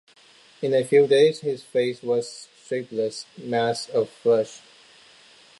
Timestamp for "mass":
3.37-3.87